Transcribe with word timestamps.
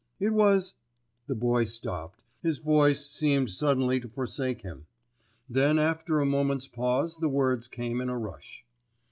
"It 0.19 0.31
was——" 0.33 0.73
the 1.27 1.35
Boy 1.35 1.63
stopped; 1.63 2.23
his 2.41 2.57
voice 2.57 3.07
seemed 3.11 3.51
suddenly 3.51 3.99
to 3.99 4.09
forsake 4.09 4.63
him. 4.63 4.87
Then 5.47 5.77
after 5.77 6.19
a 6.19 6.25
moment's 6.25 6.67
pause 6.67 7.17
the 7.17 7.29
words 7.29 7.67
came 7.67 8.01
in 8.01 8.09
a 8.09 8.17
rush. 8.17 8.65